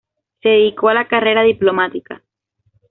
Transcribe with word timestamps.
Se 0.41 0.49
dedicó 0.49 0.89
a 0.89 0.95
la 0.95 1.07
carrera 1.07 1.43
diplomática. 1.43 2.23